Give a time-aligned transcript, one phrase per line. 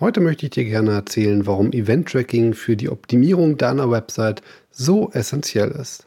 [0.00, 5.70] Heute möchte ich dir gerne erzählen, warum Event-Tracking für die Optimierung deiner Website so essentiell
[5.72, 6.06] ist.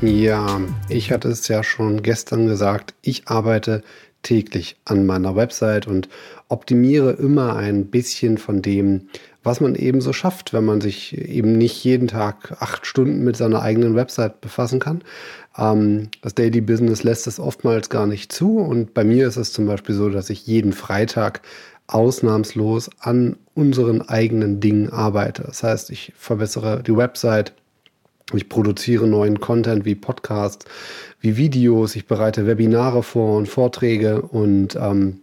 [0.00, 3.82] Ja, ich hatte es ja schon gestern gesagt, ich arbeite
[4.22, 6.08] täglich an meiner Website und
[6.48, 9.08] optimiere immer ein bisschen von dem,
[9.42, 13.36] was man eben so schafft, wenn man sich eben nicht jeden Tag acht Stunden mit
[13.36, 15.02] seiner eigenen Website befassen kann.
[15.56, 19.52] Ähm, das Daily Business lässt es oftmals gar nicht zu und bei mir ist es
[19.52, 21.40] zum Beispiel so, dass ich jeden Freitag
[21.86, 25.42] ausnahmslos an unseren eigenen Dingen arbeite.
[25.42, 27.52] Das heißt, ich verbessere die Website,
[28.38, 30.66] ich produziere neuen Content wie Podcasts,
[31.20, 35.20] wie Videos, ich bereite Webinare vor und Vorträge und ähm,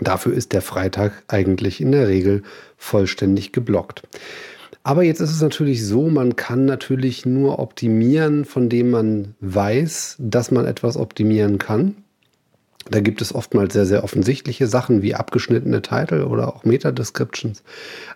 [0.00, 2.42] dafür ist der Freitag eigentlich in der Regel
[2.76, 4.02] vollständig geblockt.
[4.82, 10.16] Aber jetzt ist es natürlich so, man kann natürlich nur optimieren, von dem man weiß,
[10.18, 11.96] dass man etwas optimieren kann.
[12.88, 17.62] Da gibt es oftmals sehr, sehr offensichtliche Sachen wie abgeschnittene Titel oder auch Meta-Descriptions.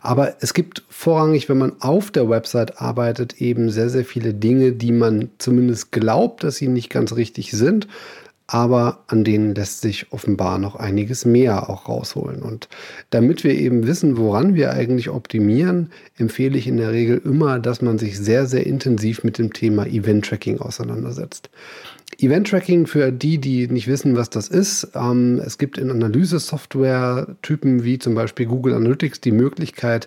[0.00, 4.72] Aber es gibt vorrangig, wenn man auf der Website arbeitet, eben sehr, sehr viele Dinge,
[4.72, 7.88] die man zumindest glaubt, dass sie nicht ganz richtig sind,
[8.46, 12.42] aber an denen lässt sich offenbar noch einiges mehr auch rausholen.
[12.42, 12.68] Und
[13.10, 17.80] damit wir eben wissen, woran wir eigentlich optimieren, empfehle ich in der Regel immer, dass
[17.80, 21.48] man sich sehr, sehr intensiv mit dem Thema Event-Tracking auseinandersetzt.
[22.26, 24.88] Event-Tracking für die, die nicht wissen, was das ist.
[24.94, 30.06] Ähm, es gibt in Analyse-Software-Typen wie zum Beispiel Google Analytics die Möglichkeit,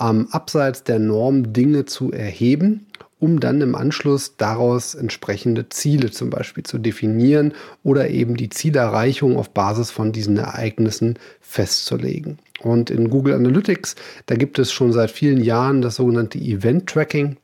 [0.00, 2.86] ähm, abseits der Norm Dinge zu erheben
[3.22, 7.54] um dann im Anschluss daraus entsprechende Ziele zum Beispiel zu definieren
[7.84, 12.40] oder eben die Zielerreichung auf Basis von diesen Ereignissen festzulegen.
[12.62, 13.94] Und in Google Analytics,
[14.26, 17.36] da gibt es schon seit vielen Jahren das sogenannte Event Tracking,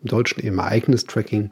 [0.00, 1.48] im Deutschen eben Ereignis-Tracking.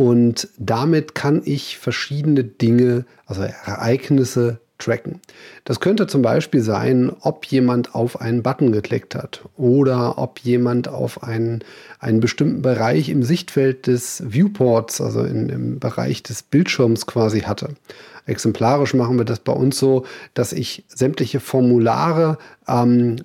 [0.00, 5.20] Und damit kann ich verschiedene Dinge, also Ereignisse tracken.
[5.66, 10.88] Das könnte zum Beispiel sein, ob jemand auf einen Button geklickt hat oder ob jemand
[10.88, 11.62] auf einen,
[11.98, 17.74] einen bestimmten Bereich im Sichtfeld des Viewports, also in, im Bereich des Bildschirms quasi hatte.
[18.24, 23.16] Exemplarisch machen wir das bei uns so, dass ich sämtliche Formulare ähm,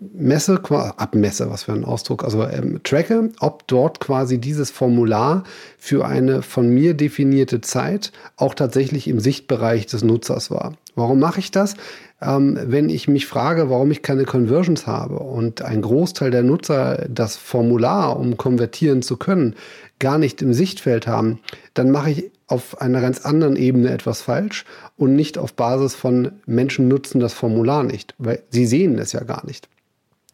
[0.00, 0.60] messe,
[0.96, 5.44] abmesse, was für ein Ausdruck, also ähm, tracke, ob dort quasi dieses Formular
[5.78, 10.74] für eine von mir definierte Zeit auch tatsächlich im Sichtbereich des Nutzers war.
[10.94, 11.74] Warum mache ich das?
[12.20, 17.06] Ähm, wenn ich mich frage, warum ich keine Conversions habe und ein Großteil der Nutzer
[17.08, 19.56] das Formular, um konvertieren zu können,
[19.98, 21.40] gar nicht im Sichtfeld haben,
[21.74, 24.64] dann mache ich auf einer ganz anderen Ebene etwas falsch
[24.96, 29.24] und nicht auf Basis von Menschen nutzen das Formular nicht, weil sie sehen es ja
[29.24, 29.68] gar nicht.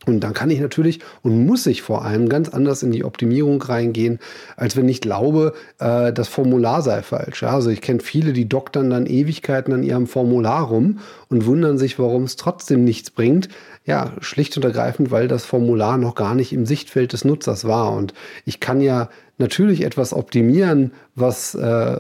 [0.09, 3.61] Und dann kann ich natürlich und muss ich vor allem ganz anders in die Optimierung
[3.63, 4.19] reingehen,
[4.57, 7.43] als wenn ich glaube, äh, das Formular sei falsch.
[7.43, 10.99] Ja, also ich kenne viele, die doktern dann Ewigkeiten an ihrem Formular rum
[11.29, 13.49] und wundern sich, warum es trotzdem nichts bringt.
[13.85, 17.93] Ja, schlicht und ergreifend, weil das Formular noch gar nicht im Sichtfeld des Nutzers war.
[17.93, 18.13] Und
[18.45, 19.09] ich kann ja
[19.39, 21.97] natürlich etwas optimieren, was äh,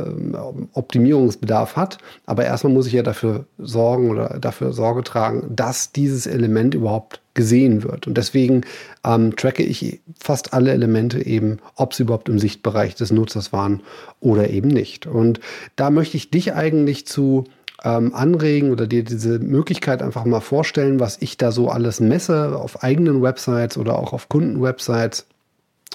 [0.72, 1.98] Optimierungsbedarf hat.
[2.26, 7.22] Aber erstmal muss ich ja dafür sorgen oder dafür Sorge tragen, dass dieses Element überhaupt
[7.38, 8.08] gesehen wird.
[8.08, 8.62] Und deswegen
[9.04, 13.80] ähm, tracke ich fast alle Elemente eben, ob sie überhaupt im Sichtbereich des Nutzers waren
[14.18, 15.06] oder eben nicht.
[15.06, 15.38] Und
[15.76, 17.44] da möchte ich dich eigentlich zu
[17.84, 22.56] ähm, anregen oder dir diese Möglichkeit einfach mal vorstellen, was ich da so alles messe
[22.56, 25.26] auf eigenen Websites oder auch auf Kundenwebsites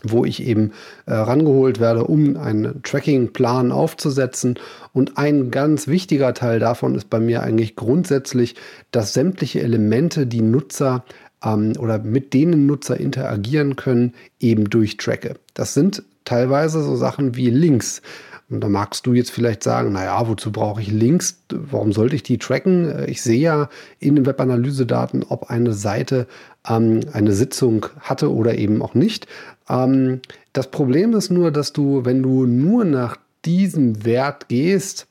[0.04, 0.72] wo ich eben
[1.06, 4.60] äh, rangeholt werde, um einen Tracking-Plan aufzusetzen.
[4.92, 8.56] Und ein ganz wichtiger Teil davon ist bei mir eigentlich grundsätzlich,
[8.92, 11.06] dass sämtliche Elemente, die Nutzer
[11.44, 15.36] ähm, oder mit denen Nutzer interagieren können, eben durchtracke.
[15.54, 18.02] Das sind teilweise so Sachen wie Links.
[18.50, 21.42] Und da magst du jetzt vielleicht sagen, naja, wozu brauche ich Links?
[21.50, 23.06] Warum sollte ich die tracken?
[23.08, 23.70] Ich sehe ja
[24.00, 26.28] in den Webanalyse-Daten, ob eine Seite
[26.68, 29.28] ähm, eine Sitzung hatte oder eben auch nicht.
[29.70, 35.08] Ähm, das Problem ist nur, dass du, wenn du nur nach diesem Wert gehst,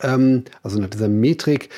[0.00, 1.68] ähm, also nach dieser Metrik,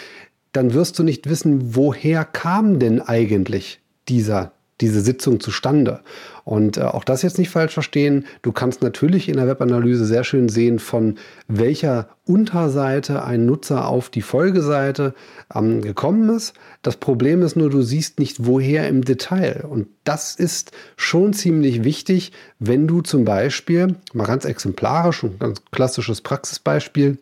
[0.52, 6.00] dann wirst du nicht wissen, woher kam denn eigentlich dieser diese Sitzung zustande.
[6.44, 8.26] Und äh, auch das jetzt nicht falsch verstehen.
[8.42, 11.16] Du kannst natürlich in der Webanalyse sehr schön sehen, von
[11.48, 15.14] welcher Unterseite ein Nutzer auf die Folgeseite
[15.54, 16.54] ähm, gekommen ist.
[16.82, 19.64] Das Problem ist nur, du siehst nicht, woher im Detail.
[19.68, 25.62] Und das ist schon ziemlich wichtig, wenn du zum Beispiel, mal ganz exemplarisch, ein ganz
[25.70, 27.18] klassisches Praxisbeispiel,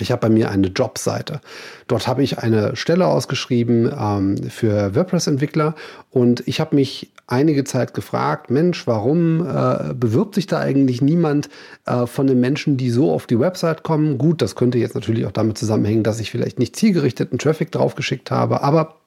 [0.00, 1.40] Ich habe bei mir eine Jobseite.
[1.86, 5.74] Dort habe ich eine Stelle ausgeschrieben ähm, für WordPress-Entwickler
[6.10, 11.48] und ich habe mich einige Zeit gefragt, Mensch, warum äh, bewirbt sich da eigentlich niemand
[11.86, 14.18] äh, von den Menschen, die so auf die Website kommen?
[14.18, 18.30] Gut, das könnte jetzt natürlich auch damit zusammenhängen, dass ich vielleicht nicht zielgerichteten Traffic draufgeschickt
[18.30, 18.99] habe, aber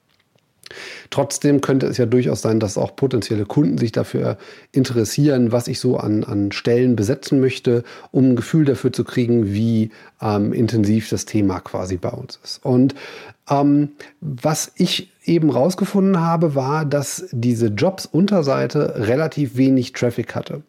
[1.10, 4.38] Trotzdem könnte es ja durchaus sein, dass auch potenzielle Kunden sich dafür
[4.72, 9.52] interessieren, was ich so an, an Stellen besetzen möchte, um ein Gefühl dafür zu kriegen,
[9.52, 9.90] wie
[10.20, 12.64] ähm, intensiv das Thema quasi bei uns ist.
[12.64, 12.94] Und
[13.48, 13.90] ähm,
[14.20, 20.62] was ich eben rausgefunden habe, war, dass diese Jobs-Unterseite relativ wenig Traffic hatte.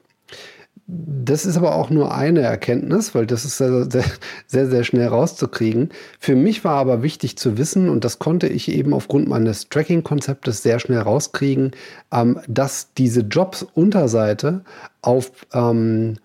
[0.88, 4.04] Das ist aber auch nur eine Erkenntnis, weil das ist sehr, sehr,
[4.46, 5.90] sehr, sehr schnell rauszukriegen.
[6.20, 10.62] Für mich war aber wichtig zu wissen, und das konnte ich eben aufgrund meines Tracking-Konzeptes
[10.62, 11.72] sehr schnell rauskriegen,
[12.12, 14.62] ähm, dass diese Jobs-Unterseite
[15.02, 16.18] auf, ähm,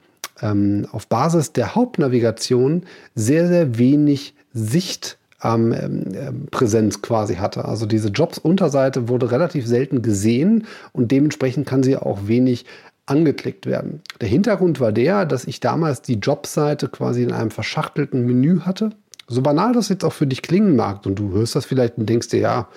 [0.42, 2.82] ähm, auf Basis der Hauptnavigation
[3.14, 7.64] sehr, sehr wenig Sicht ähm, ähm, Präsenz quasi hatte.
[7.64, 12.66] Also diese Jobs-Unterseite wurde relativ selten gesehen und dementsprechend kann sie auch wenig
[13.10, 14.02] angeklickt werden.
[14.20, 18.90] Der Hintergrund war der, dass ich damals die Jobseite quasi in einem verschachtelten Menü hatte.
[19.26, 22.08] So banal das jetzt auch für dich klingen mag und du hörst das vielleicht und
[22.08, 22.68] denkst dir, ja,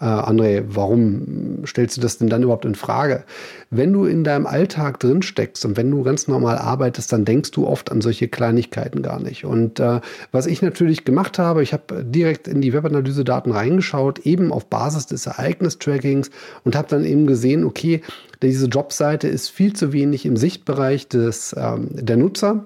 [0.00, 3.24] äh, André, warum stellst du das denn dann überhaupt in Frage?
[3.70, 7.52] Wenn du in deinem Alltag drin steckst und wenn du ganz normal arbeitest, dann denkst
[7.52, 9.44] du oft an solche Kleinigkeiten gar nicht.
[9.44, 10.00] Und äh,
[10.32, 15.06] was ich natürlich gemacht habe, ich habe direkt in die Webanalyse-Daten reingeschaut, eben auf Basis
[15.06, 16.30] des Ereignistrackings
[16.64, 18.02] und habe dann eben gesehen, okay,
[18.42, 22.64] diese Jobseite ist viel zu wenig im Sichtbereich des, ähm, der Nutzer.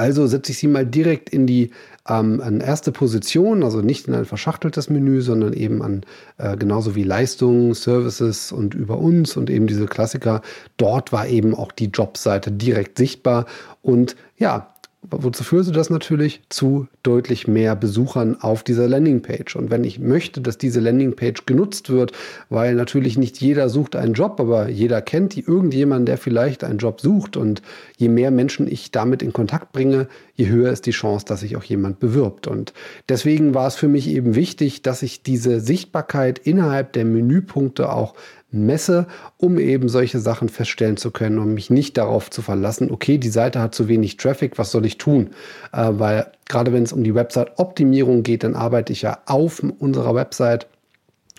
[0.00, 1.72] Also setze ich sie mal direkt in die
[2.08, 6.06] ähm, an erste Position, also nicht in ein verschachteltes Menü, sondern eben an
[6.38, 10.40] äh, genauso wie Leistungen, Services und über uns und eben diese Klassiker.
[10.78, 13.44] Dort war eben auch die Jobseite direkt sichtbar
[13.82, 16.42] und ja, Wozu führte das natürlich?
[16.50, 19.56] Zu deutlich mehr Besuchern auf dieser Landingpage.
[19.56, 22.12] Und wenn ich möchte, dass diese Landingpage genutzt wird,
[22.50, 27.00] weil natürlich nicht jeder sucht einen Job, aber jeder kennt irgendjemanden, der vielleicht einen Job
[27.00, 27.38] sucht.
[27.38, 27.62] Und
[27.96, 31.56] je mehr Menschen ich damit in Kontakt bringe, je höher ist die Chance, dass sich
[31.56, 32.46] auch jemand bewirbt.
[32.46, 32.74] Und
[33.08, 38.14] deswegen war es für mich eben wichtig, dass ich diese Sichtbarkeit innerhalb der Menüpunkte auch
[38.52, 39.06] messe,
[39.36, 43.28] um eben solche Sachen feststellen zu können und mich nicht darauf zu verlassen, okay, die
[43.28, 45.30] Seite hat zu wenig Traffic, was soll ich tun?
[45.72, 50.14] Äh, weil gerade wenn es um die Website-Optimierung geht, dann arbeite ich ja auf unserer
[50.14, 50.66] Website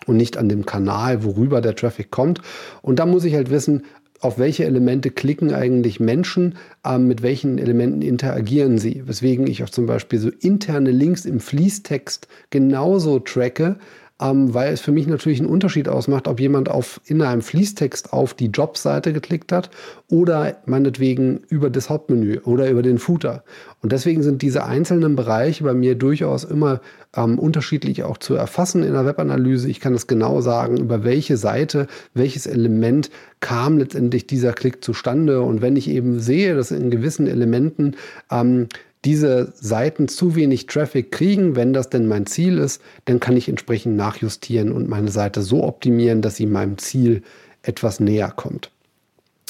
[0.06, 2.42] und nicht an dem Kanal, worüber der Traffic kommt.
[2.82, 3.84] Und da muss ich halt wissen,
[4.22, 6.56] auf welche Elemente klicken eigentlich Menschen,
[6.86, 9.04] äh, mit welchen Elementen interagieren sie.
[9.06, 13.78] Weswegen ich auch zum Beispiel so interne Links im Fließtext genauso tracke,
[14.22, 18.14] ähm, weil es für mich natürlich einen Unterschied ausmacht, ob jemand auf, in einem Fließtext
[18.14, 19.72] auf die Jobseite geklickt hat
[20.08, 23.44] oder meinetwegen über das Hauptmenü oder über den Footer.
[23.82, 26.82] Und deswegen sind diese einzelnen Bereiche bei mir durchaus immer
[27.16, 29.68] ähm, unterschiedlich auch zu erfassen in der Webanalyse.
[29.70, 33.10] Ich kann es genau sagen, über welche Seite, welches Element
[33.40, 35.42] kam letztendlich dieser Klick zustande.
[35.42, 37.96] Und wenn ich eben sehe, dass in gewissen Elementen
[38.30, 38.68] ähm,
[39.04, 43.50] diese Seiten zu wenig Traffic kriegen, wenn das denn mein Ziel ist, dann kann ich
[43.50, 47.24] entsprechend nachjustieren und meine Seite so optimieren, dass sie meinem Ziel
[47.64, 48.72] etwas näher kommt.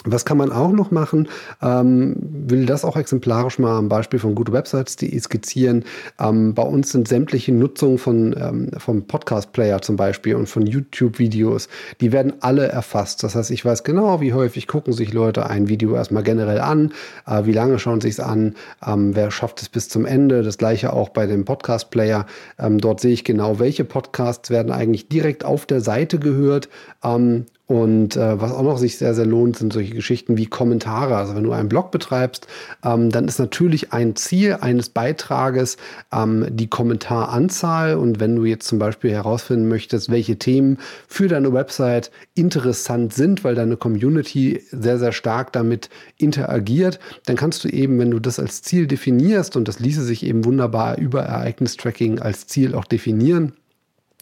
[0.03, 1.27] Was kann man auch noch machen?
[1.61, 5.83] Ähm, will das auch exemplarisch mal am Beispiel von gutewebsites.de skizzieren.
[6.19, 11.69] Ähm, bei uns sind sämtliche Nutzungen von, ähm, vom Podcast-Player zum Beispiel und von YouTube-Videos,
[11.99, 13.21] die werden alle erfasst.
[13.23, 16.93] Das heißt, ich weiß genau, wie häufig gucken sich Leute ein Video erstmal generell an,
[17.27, 18.55] äh, wie lange schauen sie es an,
[18.85, 20.41] ähm, wer schafft es bis zum Ende.
[20.41, 22.25] Das gleiche auch bei dem Podcast-Player.
[22.57, 26.69] Ähm, dort sehe ich genau, welche Podcasts werden eigentlich direkt auf der Seite gehört
[27.03, 31.15] ähm, und äh, was auch noch sich sehr, sehr lohnt, sind solche Geschichten wie Kommentare.
[31.15, 32.45] Also wenn du einen Blog betreibst,
[32.83, 35.77] ähm, dann ist natürlich ein Ziel eines Beitrages
[36.11, 37.95] ähm, die Kommentaranzahl.
[37.95, 43.45] Und wenn du jetzt zum Beispiel herausfinden möchtest, welche Themen für deine Website interessant sind,
[43.45, 48.37] weil deine Community sehr, sehr stark damit interagiert, dann kannst du eben, wenn du das
[48.37, 53.53] als Ziel definierst, und das ließe sich eben wunderbar über Ereignistracking als Ziel auch definieren,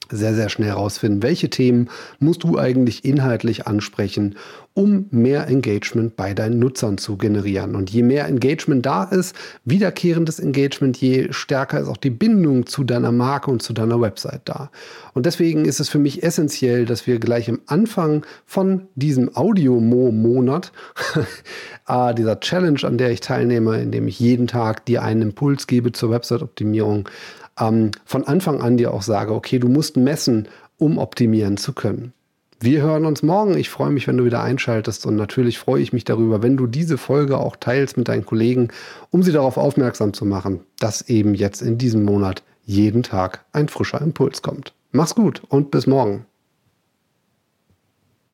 [0.10, 1.90] sehr, sehr schnell rausfinden, welche Themen
[2.20, 4.36] musst du eigentlich inhaltlich ansprechen,
[4.74, 7.76] um mehr Engagement bei deinen Nutzern zu generieren.
[7.76, 9.36] Und je mehr Engagement da ist,
[9.66, 14.42] wiederkehrendes Engagement, je stärker ist auch die Bindung zu deiner Marke und zu deiner Website
[14.46, 14.72] da.
[15.14, 20.72] Und deswegen ist es für mich essentiell, dass wir gleich am Anfang von diesem Audio-Mo-Monat,
[21.88, 25.92] äh, dieser Challenge, an der ich teilnehme, indem ich jeden Tag dir einen Impuls gebe
[25.92, 27.10] zur Website-Optimierung,
[27.60, 30.48] ähm, von Anfang an dir auch sage, okay, du musst messen,
[30.78, 32.14] um optimieren zu können.
[32.62, 33.58] Wir hören uns morgen.
[33.58, 36.68] Ich freue mich, wenn du wieder einschaltest und natürlich freue ich mich darüber, wenn du
[36.68, 38.68] diese Folge auch teilst mit deinen Kollegen,
[39.12, 43.70] um sie darauf aufmerksam zu machen, dass eben jetzt in diesem Monat jeden Tag ein
[43.70, 44.74] frischer Impuls kommt.
[44.92, 46.26] Mach's gut und bis morgen.